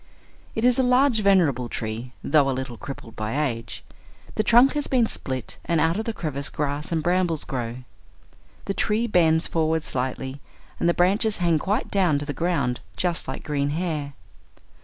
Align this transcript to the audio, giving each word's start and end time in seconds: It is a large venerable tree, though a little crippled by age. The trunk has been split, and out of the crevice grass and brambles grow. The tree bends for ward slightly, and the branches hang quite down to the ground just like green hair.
It 0.55 0.65
is 0.65 0.79
a 0.79 0.81
large 0.81 1.19
venerable 1.19 1.69
tree, 1.69 2.11
though 2.23 2.49
a 2.49 2.57
little 2.57 2.75
crippled 2.75 3.15
by 3.15 3.39
age. 3.49 3.83
The 4.33 4.41
trunk 4.41 4.73
has 4.73 4.87
been 4.87 5.05
split, 5.05 5.59
and 5.63 5.79
out 5.79 5.95
of 5.97 6.05
the 6.05 6.11
crevice 6.11 6.49
grass 6.49 6.91
and 6.91 7.03
brambles 7.03 7.43
grow. 7.43 7.83
The 8.65 8.73
tree 8.73 9.05
bends 9.05 9.47
for 9.47 9.67
ward 9.67 9.83
slightly, 9.83 10.41
and 10.79 10.89
the 10.89 10.95
branches 10.95 11.37
hang 11.37 11.59
quite 11.59 11.91
down 11.91 12.17
to 12.17 12.25
the 12.25 12.33
ground 12.33 12.79
just 12.97 13.27
like 13.27 13.43
green 13.43 13.69
hair. 13.77 14.13